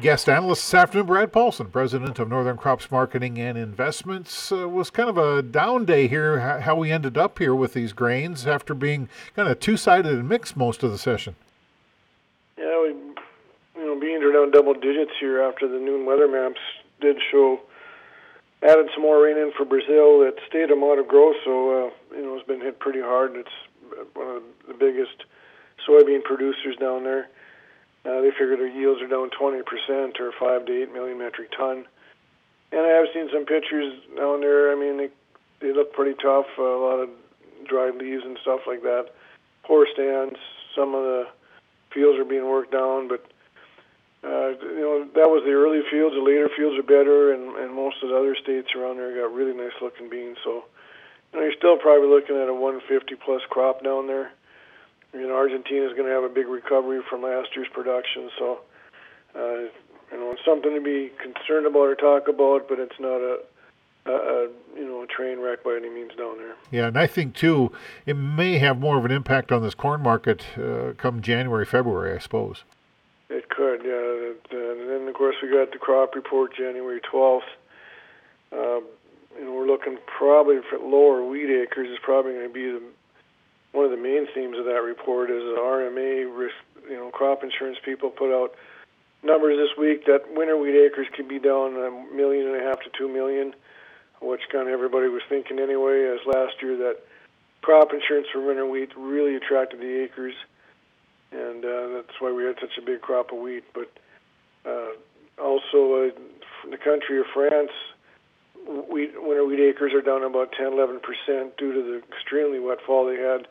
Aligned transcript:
Guest 0.00 0.28
analyst 0.28 0.62
this 0.62 0.74
afternoon, 0.74 1.06
Brad 1.06 1.32
Paulson, 1.32 1.66
president 1.66 2.18
of 2.18 2.28
Northern 2.28 2.56
Crops 2.56 2.90
Marketing 2.90 3.38
and 3.38 3.58
Investments. 3.58 4.50
Uh, 4.50 4.68
was 4.68 4.88
kind 4.88 5.08
of 5.08 5.18
a 5.18 5.42
down 5.42 5.84
day 5.84 6.08
here, 6.08 6.60
how 6.60 6.74
we 6.74 6.90
ended 6.90 7.18
up 7.18 7.38
here 7.38 7.54
with 7.54 7.74
these 7.74 7.92
grains 7.92 8.46
after 8.46 8.74
being 8.74 9.08
kind 9.36 9.48
of 9.48 9.60
two 9.60 9.76
sided 9.76 10.12
and 10.12 10.28
mixed 10.28 10.56
most 10.56 10.82
of 10.82 10.90
the 10.90 10.98
session. 10.98 11.36
Yeah, 12.56 12.80
we, 12.82 12.88
you 12.88 13.86
know, 13.86 14.00
beans 14.00 14.24
are 14.24 14.32
down 14.32 14.50
double 14.50 14.74
digits 14.74 15.12
here 15.20 15.42
after 15.42 15.68
the 15.68 15.78
noon 15.78 16.06
weather 16.06 16.26
maps 16.26 16.60
did 17.00 17.18
show 17.30 17.60
added 18.62 18.88
some 18.94 19.02
more 19.02 19.22
rain 19.22 19.36
in 19.36 19.52
for 19.56 19.64
Brazil. 19.64 20.22
It 20.22 20.38
stayed 20.48 20.70
a 20.70 20.76
Mato 20.76 21.04
Grosso, 21.04 21.38
so 21.44 21.70
uh, 22.14 22.16
you 22.16 22.22
know 22.22 22.36
it's 22.36 22.46
been 22.46 22.60
hit 22.60 22.78
pretty 22.78 23.00
hard. 23.00 23.36
It's 23.36 24.14
one 24.14 24.36
of 24.36 24.42
the 24.66 24.74
biggest 24.74 25.24
soybean 25.86 26.22
producers 26.22 26.76
down 26.76 27.04
there. 27.04 27.28
Uh, 28.04 28.20
they 28.20 28.30
figure 28.30 28.56
their 28.56 28.66
yields 28.66 29.00
are 29.00 29.06
down 29.06 29.30
20% 29.30 30.20
or 30.20 30.32
5 30.38 30.66
to 30.66 30.82
8 30.82 30.92
million 30.92 31.18
metric 31.18 31.50
ton. 31.56 31.86
And 32.72 32.80
I 32.80 32.88
have 32.88 33.06
seen 33.14 33.28
some 33.32 33.46
pictures 33.46 33.94
down 34.16 34.40
there. 34.40 34.72
I 34.72 34.74
mean, 34.74 34.96
they, 34.96 35.08
they 35.60 35.72
look 35.72 35.92
pretty 35.92 36.16
tough. 36.20 36.46
A 36.58 36.62
lot 36.62 36.98
of 36.98 37.10
dried 37.68 37.96
leaves 37.96 38.24
and 38.24 38.38
stuff 38.42 38.60
like 38.66 38.82
that. 38.82 39.10
Poor 39.64 39.86
stands. 39.92 40.36
Some 40.74 40.94
of 40.94 41.02
the 41.02 41.28
fields 41.94 42.18
are 42.18 42.24
being 42.24 42.48
worked 42.48 42.72
down, 42.72 43.06
but 43.06 43.24
uh, 44.24 44.54
you 44.62 44.82
know 44.82 45.06
that 45.14 45.28
was 45.30 45.42
the 45.44 45.52
early 45.52 45.82
fields. 45.90 46.14
The 46.14 46.22
later 46.22 46.48
fields 46.56 46.78
are 46.78 46.82
better, 46.82 47.32
and, 47.32 47.54
and 47.56 47.74
most 47.74 48.02
of 48.02 48.08
the 48.08 48.16
other 48.16 48.34
states 48.34 48.74
around 48.74 48.96
there 48.96 49.14
got 49.14 49.34
really 49.34 49.54
nice 49.54 49.76
looking 49.82 50.08
beans. 50.08 50.38
So 50.42 50.64
you 51.32 51.38
know, 51.38 51.44
you're 51.44 51.58
still 51.58 51.76
probably 51.76 52.08
looking 52.08 52.36
at 52.36 52.48
a 52.48 52.54
150 52.54 53.14
plus 53.16 53.42
crop 53.50 53.84
down 53.84 54.06
there 54.06 54.32
you 55.12 55.28
know, 55.28 55.34
Argentina 55.34 55.86
is 55.86 55.92
going 55.92 56.08
to 56.08 56.14
have 56.14 56.24
a 56.24 56.28
big 56.28 56.48
recovery 56.48 57.00
from 57.08 57.22
last 57.22 57.48
year's 57.54 57.68
production. 57.72 58.30
So, 58.38 58.60
uh, 59.34 59.68
you 60.10 60.18
know, 60.18 60.32
it's 60.32 60.44
something 60.44 60.74
to 60.74 60.80
be 60.80 61.10
concerned 61.20 61.66
about 61.66 61.88
or 61.88 61.94
talk 61.94 62.28
about, 62.28 62.68
but 62.68 62.78
it's 62.78 62.98
not 62.98 63.20
a, 63.20 63.38
a, 64.06 64.12
a, 64.12 64.48
you 64.76 64.86
know 64.86 65.02
a 65.02 65.06
train 65.06 65.40
wreck 65.40 65.62
by 65.64 65.76
any 65.76 65.88
means 65.88 66.12
down 66.16 66.38
there. 66.38 66.54
Yeah, 66.70 66.88
and 66.88 66.98
I 66.98 67.06
think 67.06 67.34
too, 67.34 67.72
it 68.04 68.14
may 68.14 68.58
have 68.58 68.78
more 68.78 68.98
of 68.98 69.04
an 69.04 69.10
impact 69.10 69.52
on 69.52 69.62
this 69.62 69.74
corn 69.74 70.02
market 70.02 70.44
uh, 70.58 70.92
come 70.96 71.22
January, 71.22 71.64
February, 71.64 72.14
I 72.14 72.18
suppose. 72.18 72.64
It 73.28 73.48
could, 73.48 73.82
yeah. 73.84 74.58
And 74.58 74.90
then 74.90 75.08
of 75.08 75.14
course 75.14 75.36
we 75.42 75.50
got 75.50 75.72
the 75.72 75.78
crop 75.78 76.14
report 76.14 76.54
January 76.56 77.00
twelfth. 77.00 77.46
Uh, 78.52 78.80
you 79.38 79.46
know, 79.46 79.52
we're 79.52 79.66
looking 79.66 79.98
probably 80.06 80.58
for 80.68 80.78
lower 80.78 81.24
wheat 81.24 81.48
acres 81.50 81.88
is 81.88 81.98
probably 82.02 82.32
going 82.32 82.48
to 82.48 82.52
be 82.52 82.66
the 82.66 82.82
one 83.72 83.84
of 83.86 83.90
the 83.90 83.96
main 83.96 84.26
themes 84.34 84.58
of 84.58 84.66
that 84.66 84.82
report 84.82 85.30
is 85.30 85.42
the 85.42 85.56
RMA, 85.58 86.28
risk, 86.36 86.54
you 86.88 86.96
know, 86.96 87.10
crop 87.10 87.42
insurance 87.42 87.78
people 87.84 88.10
put 88.10 88.32
out 88.32 88.54
numbers 89.22 89.56
this 89.56 89.76
week 89.78 90.04
that 90.06 90.24
winter 90.34 90.56
wheat 90.56 90.76
acres 90.76 91.06
could 91.14 91.28
be 91.28 91.38
down 91.38 91.74
a 91.76 92.14
million 92.14 92.46
and 92.46 92.56
a 92.56 92.64
half 92.64 92.80
to 92.80 92.90
two 92.96 93.08
million, 93.08 93.54
which 94.20 94.42
kind 94.50 94.68
of 94.68 94.74
everybody 94.74 95.08
was 95.08 95.22
thinking 95.28 95.58
anyway. 95.58 96.04
As 96.04 96.20
last 96.26 96.60
year, 96.60 96.76
that 96.76 96.98
crop 97.62 97.92
insurance 97.92 98.26
for 98.32 98.44
winter 98.44 98.66
wheat 98.66 98.90
really 98.96 99.36
attracted 99.36 99.80
the 99.80 100.02
acres, 100.02 100.34
and 101.30 101.64
uh, 101.64 101.88
that's 101.94 102.20
why 102.20 102.30
we 102.30 102.44
had 102.44 102.56
such 102.60 102.76
a 102.78 102.82
big 102.82 103.00
crop 103.00 103.32
of 103.32 103.38
wheat. 103.38 103.64
But 103.72 103.90
uh, 104.66 104.90
also, 105.40 106.08
uh, 106.08 106.70
the 106.70 106.76
country 106.76 107.20
of 107.20 107.26
France 107.32 107.70
wheat, 108.66 109.12
winter 109.16 109.44
wheat 109.44 109.60
acres 109.60 109.92
are 109.94 110.02
down 110.02 110.22
about 110.22 110.52
10, 110.52 110.72
11 110.72 111.00
percent 111.00 111.56
due 111.56 111.72
to 111.72 111.82
the 111.82 112.02
extremely 112.14 112.58
wet 112.58 112.78
fall 112.86 113.06
they 113.06 113.16
had, 113.16 113.46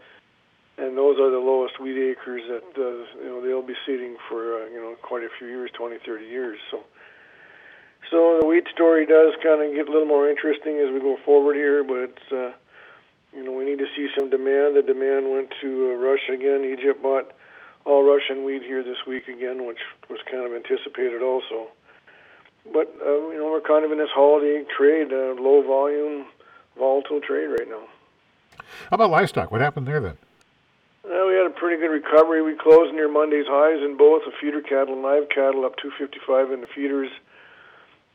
and 0.78 0.98
those 0.98 1.20
are 1.20 1.30
the 1.30 1.40
lowest 1.40 1.80
wheat 1.80 1.98
acres 1.98 2.44
that 2.48 2.64
uh, 2.78 3.20
you 3.22 3.30
know 3.30 3.42
they'll 3.42 3.66
be 3.66 3.76
seeding 3.86 4.18
for 4.30 4.64
uh, 4.64 4.66
you 4.68 4.80
know 4.80 4.96
quite 5.02 5.24
a 5.24 5.30
few 5.38 5.48
years, 5.48 5.72
20, 5.74 5.98
30 6.06 6.26
years. 6.26 6.60
So, 6.70 6.84
so 8.10 8.40
the 8.42 8.48
wheat 8.48 8.68
story 8.74 9.06
does 9.06 9.34
kind 9.44 9.62
of 9.62 9.74
get 9.76 9.88
a 9.88 9.92
little 9.92 10.08
more 10.08 10.30
interesting 10.30 10.80
as 10.80 10.92
we 10.94 11.00
go 11.00 11.18
forward 11.26 11.56
here, 11.56 11.84
but 11.84 12.18
uh, 12.32 12.52
you 13.34 13.44
know 13.44 13.52
we 13.52 13.66
need 13.66 13.80
to 13.80 13.88
see 13.96 14.10
some 14.18 14.30
demand. 14.30 14.76
The 14.76 14.84
demand 14.84 15.32
went 15.32 15.54
to 15.62 15.92
uh, 15.92 15.96
Russia 15.96 16.34
again. 16.34 16.64
Egypt 16.66 17.02
bought 17.02 17.32
all 17.86 18.04
Russian 18.04 18.46
wheat 18.46 18.62
here 18.64 18.84
this 18.84 19.06
week 19.08 19.28
again, 19.28 19.66
which 19.66 19.80
was 20.10 20.20
kind 20.30 20.46
of 20.46 20.54
anticipated 20.54 21.22
also 21.22 21.72
but 22.66 22.94
uh, 23.06 23.30
you 23.30 23.38
know 23.38 23.50
we're 23.52 23.62
kind 23.62 23.86
of 23.86 23.92
in 23.92 23.98
this 23.98 24.10
holiday 24.14 24.64
trade, 24.78 25.12
uh, 25.12 25.40
low 25.42 25.62
volume, 25.62 26.26
volatile 26.78 27.22
trade 27.22 27.48
right 27.48 27.68
now. 27.68 27.84
How 28.90 28.96
about 28.96 29.10
livestock? 29.10 29.52
What 29.52 29.62
happened 29.62 29.88
there 29.88 30.00
then? 30.00 30.18
Well, 31.04 31.28
we 31.28 31.34
had 31.34 31.48
a 31.48 31.50
pretty 31.50 31.82
good 31.82 31.90
recovery. 31.90 32.42
We 32.42 32.56
closed 32.56 32.94
near 32.94 33.10
Monday's 33.10 33.48
highs 33.48 33.82
in 33.84 33.98
both 33.98 34.24
the 34.26 34.32
feeder 34.40 34.62
cattle 34.62 34.94
and 34.94 35.02
live 35.02 35.30
cattle, 35.30 35.66
up 35.66 35.76
255 35.82 36.52
in 36.52 36.62
the 36.62 36.68
feeders, 36.68 37.10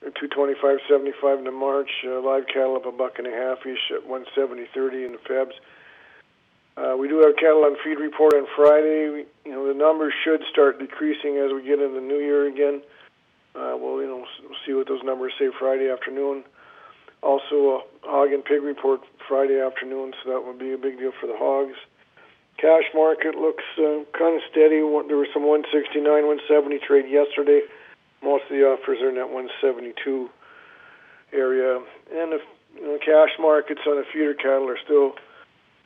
225.75 0.05 1.39
in 1.39 1.45
the 1.45 1.51
March. 1.51 1.91
Uh, 2.07 2.21
live 2.21 2.47
cattle 2.47 2.77
up 2.77 2.87
a 2.87 2.93
buck 2.93 3.19
and 3.19 3.27
a 3.27 3.31
half 3.31 3.67
ish 3.67 3.91
at 3.91 4.07
170.30 4.07 5.07
in 5.07 5.13
the 5.13 5.19
Febs. 5.19 5.55
Uh, 6.77 6.95
we 6.97 7.09
do 7.09 7.19
have 7.21 7.35
cattle 7.37 7.65
on 7.65 7.77
feed 7.83 7.99
report 7.99 8.35
on 8.35 8.47
Friday. 8.55 9.09
We, 9.09 9.25
you 9.45 9.53
know 9.53 9.67
the 9.67 9.75
numbers 9.75 10.13
should 10.23 10.43
start 10.51 10.79
decreasing 10.79 11.39
as 11.39 11.51
we 11.53 11.63
get 11.63 11.81
into 11.81 11.95
the 11.95 12.07
new 12.07 12.19
year 12.19 12.47
again. 12.47 12.83
Uh, 12.85 13.06
we'll 13.57 14.01
you 14.03 14.09
know 14.09 14.25
see 14.65 14.75
what 14.75 14.89
those 14.89 15.03
numbers 15.03 15.33
say 15.39 15.49
Friday 15.59 15.91
afternoon. 15.91 16.45
Also, 17.23 17.83
a 18.05 18.07
hog 18.07 18.33
and 18.33 18.45
pig 18.45 18.63
report 18.63 19.01
Friday 19.27 19.61
afternoon, 19.61 20.13
so 20.23 20.31
that 20.31 20.47
would 20.47 20.59
be 20.59 20.73
a 20.73 20.79
big 20.79 20.99
deal 20.99 21.13
for 21.19 21.27
the 21.27 21.37
hogs. 21.37 21.77
Cash 22.59 22.85
market 22.95 23.35
looks 23.35 23.65
uh, 23.79 24.05
kind 24.17 24.37
of 24.37 24.43
steady. 24.51 24.81
There 24.81 25.21
was 25.21 25.29
some 25.33 25.45
169, 25.45 26.05
170 26.05 26.79
trade 26.87 27.09
yesterday. 27.09 27.61
Most 28.23 28.45
of 28.45 28.57
the 28.57 28.65
offers 28.65 29.01
are 29.03 29.09
in 29.09 29.17
that 29.17 29.29
172 29.29 30.31
area, 31.33 31.77
and 32.13 32.33
the 32.33 32.41
you 32.77 32.83
know, 32.83 32.99
cash 32.99 33.37
markets 33.39 33.81
on 33.87 33.97
the 33.97 34.05
feeder 34.13 34.35
cattle 34.35 34.69
are 34.69 34.79
still 34.85 35.15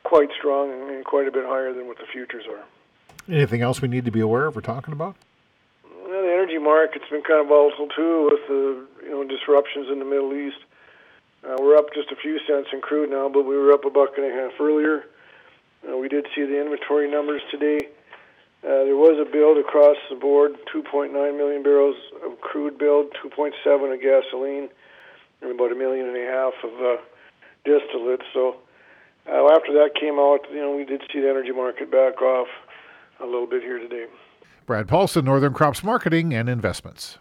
quite 0.03 0.29
strong 0.37 0.71
and 0.89 1.05
quite 1.05 1.27
a 1.27 1.31
bit 1.31 1.45
higher 1.45 1.73
than 1.73 1.87
what 1.87 1.97
the 1.97 2.05
futures 2.11 2.45
are. 2.47 2.63
Anything 3.33 3.61
else 3.61 3.81
we 3.81 3.87
need 3.87 4.05
to 4.05 4.11
be 4.11 4.19
aware 4.19 4.47
of 4.47 4.57
or 4.57 4.61
talking 4.61 4.93
about? 4.93 5.15
Market's 6.61 7.09
been 7.09 7.23
kind 7.23 7.41
of 7.41 7.47
volatile 7.47 7.87
too 7.89 8.29
with 8.31 8.47
the 8.47 8.87
you 9.03 9.11
know 9.11 9.23
disruptions 9.23 9.87
in 9.91 9.99
the 9.99 10.05
Middle 10.05 10.33
East. 10.33 10.61
Uh, 11.43 11.57
we're 11.59 11.75
up 11.75 11.93
just 11.93 12.11
a 12.11 12.15
few 12.15 12.39
cents 12.47 12.69
in 12.71 12.81
crude 12.81 13.09
now, 13.09 13.27
but 13.27 13.43
we 13.43 13.57
were 13.57 13.73
up 13.73 13.83
a 13.83 13.89
buck 13.89 14.13
and 14.17 14.25
a 14.25 14.29
half 14.29 14.53
earlier. 14.61 15.05
Uh, 15.81 15.97
we 15.97 16.07
did 16.07 16.27
see 16.35 16.45
the 16.45 16.61
inventory 16.61 17.09
numbers 17.09 17.41
today. 17.49 17.79
Uh, 18.63 18.85
there 18.85 18.95
was 18.95 19.17
a 19.17 19.25
build 19.25 19.57
across 19.57 19.97
the 20.09 20.15
board: 20.15 20.53
2.9 20.73 21.11
million 21.11 21.63
barrels 21.63 21.95
of 22.23 22.39
crude 22.41 22.77
build, 22.77 23.07
2.7 23.25 23.93
of 23.93 24.01
gasoline, 24.01 24.69
and 25.41 25.51
about 25.51 25.71
a 25.71 25.75
million 25.75 26.05
and 26.07 26.17
a 26.17 26.27
half 26.29 26.53
of 26.63 26.73
uh, 26.79 27.01
distillate. 27.65 28.21
So 28.33 28.57
uh, 29.27 29.49
after 29.49 29.73
that 29.73 29.97
came 29.99 30.19
out, 30.19 30.45
you 30.51 30.61
know, 30.61 30.75
we 30.75 30.85
did 30.85 31.01
see 31.11 31.21
the 31.21 31.29
energy 31.29 31.51
market 31.51 31.89
back 31.89 32.21
off 32.21 32.47
a 33.19 33.25
little 33.25 33.47
bit 33.47 33.63
here 33.63 33.79
today. 33.79 34.05
Brad 34.71 34.87
Paulson, 34.87 35.25
Northern 35.25 35.53
Crops 35.53 35.83
Marketing 35.83 36.33
and 36.33 36.47
Investments. 36.47 37.17